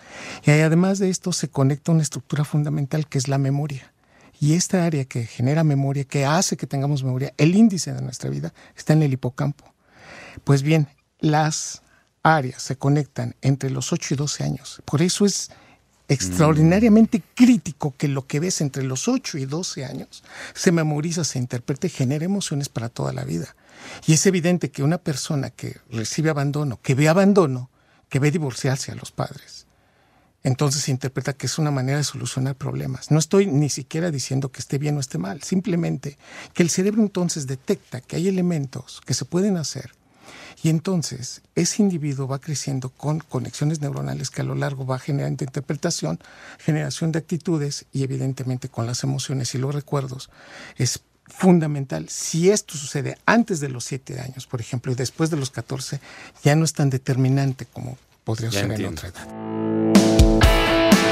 Y 0.45 0.51
además 0.51 0.99
de 0.99 1.11
esto 1.11 1.33
se 1.33 1.49
conecta 1.49 1.93
una 1.93 2.03
estructura 2.03 2.45
fundamental 2.45 3.09
que 3.09 3.19
es 3.19 3.29
la 3.29 3.39
memoria. 3.39 3.93
Y 4.41 4.55
esta 4.55 4.85
área 4.85 5.05
que 5.05 5.27
genera 5.27 5.65
memoria, 5.65 6.05
que 6.05 6.25
hace 6.25 6.57
que 6.57 6.69
tengamos 6.69 7.03
memoria, 7.03 7.35
el 7.37 7.57
índice 7.57 7.93
de 7.93 8.03
nuestra 8.03 8.31
vida, 8.31 8.55
está 8.77 8.93
en 8.93 9.03
el 9.03 9.13
hipocampo. 9.13 9.75
Pues 10.45 10.63
bien, 10.63 10.87
las 11.19 11.83
áreas 12.23 12.63
se 12.63 12.77
conectan 12.77 13.35
entre 13.43 13.71
los 13.71 13.93
8 13.93 14.15
y 14.15 14.17
12 14.17 14.45
años. 14.45 14.83
Por 14.85 15.03
eso 15.03 15.27
es 15.27 15.51
extraordinariamente 16.09 17.23
crítico 17.35 17.95
que 17.97 18.09
lo 18.09 18.27
que 18.27 18.41
ves 18.41 18.61
entre 18.61 18.83
los 18.83 19.09
8 19.09 19.39
y 19.39 19.45
12 19.45 19.85
años 19.85 20.25
se 20.55 20.73
memoriza, 20.73 21.23
se 21.23 21.39
interpreta 21.39 21.89
genera 21.89 22.25
emociones 22.25 22.69
para 22.69 22.89
toda 22.89 23.13
la 23.13 23.25
vida. 23.25 23.55
Y 24.07 24.15
es 24.15 24.27
evidente 24.27 24.71
que 24.71 24.83
una 24.83 24.99
persona 24.99 25.51
que 25.51 25.77
recibe 25.91 26.31
abandono, 26.31 26.81
que 26.83 26.95
ve 26.95 27.09
abandono, 27.09 27.71
que 28.09 28.19
ve 28.19 28.31
divorciarse 28.31 28.91
a 28.91 28.95
los 28.95 29.13
padres, 29.13 29.67
entonces 30.43 30.83
se 30.83 30.91
interpreta 30.91 31.35
que 31.35 31.47
es 31.47 31.59
una 31.59 31.71
manera 31.71 31.99
de 31.99 32.05
solucionar 32.05 32.55
problemas. 32.55 33.11
No 33.11 33.19
estoy 33.19 33.47
ni 33.47 33.69
siquiera 33.69 34.11
diciendo 34.11 34.51
que 34.51 34.61
esté 34.61 34.79
bien 34.79 34.97
o 34.97 35.01
esté 35.01 35.19
mal, 35.19 35.43
simplemente 35.43 36.17
que 36.55 36.63
el 36.63 36.71
cerebro 36.71 37.03
entonces 37.03 37.47
detecta 37.47 38.01
que 38.01 38.17
hay 38.17 38.29
elementos 38.29 39.03
que 39.05 39.15
se 39.15 39.25
pueden 39.25 39.57
hacer 39.57 39.93
y 40.63 40.69
entonces 40.71 41.43
ese 41.55 41.83
individuo 41.83 42.27
va 42.29 42.39
creciendo 42.41 42.89
con 42.91 43.21
conexiones 43.21 43.81
neuronales 43.81 44.31
que 44.31 44.41
a 44.43 44.45
lo 44.45 44.55
largo 44.55 44.87
va 44.87 44.99
generando 44.99 45.45
interpretación, 45.45 46.19
generación 46.59 47.13
de 47.13 47.19
actitudes 47.21 47.87
y 47.93 48.03
evidentemente 48.03 48.69
con 48.69 48.87
las 48.87 49.03
emociones 49.05 49.55
y 49.55 49.59
los 49.59 49.75
recuerdos. 49.75 50.31
Es 50.77 51.01
fundamental. 51.27 52.09
Si 52.09 52.51
esto 52.51 52.77
sucede 52.77 53.19
antes 53.27 53.61
de 53.61 53.69
los 53.69 53.85
7 53.85 54.19
años, 54.21 54.47
por 54.47 54.61
ejemplo, 54.61 54.91
y 54.93 54.95
después 54.95 55.31
de 55.31 55.37
los 55.37 55.51
14, 55.51 56.01
ya 56.43 56.57
no 56.57 56.65
es 56.65 56.73
tan 56.73 56.91
determinante 56.91 57.67
como 57.67 57.99
podría 58.25 58.49
Ya 58.51 58.61
ser 58.61 58.65
en 58.65 58.71
entiendo. 58.73 59.01
otra 59.01 59.09
edad. 59.11 60.18